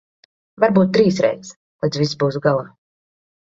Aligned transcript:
Varbūt 0.63 0.89
trīsreiz, 0.95 1.53
līdz 1.85 2.03
viss 2.05 2.19
būs 2.25 2.43
galā. 2.49 2.67